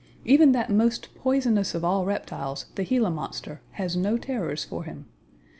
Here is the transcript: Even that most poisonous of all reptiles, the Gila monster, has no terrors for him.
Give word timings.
Even 0.25 0.51
that 0.51 0.71
most 0.71 1.13
poisonous 1.13 1.75
of 1.75 1.85
all 1.85 2.05
reptiles, 2.05 2.65
the 2.73 2.83
Gila 2.83 3.11
monster, 3.11 3.61
has 3.73 3.95
no 3.95 4.17
terrors 4.17 4.63
for 4.63 4.83
him. 4.83 5.05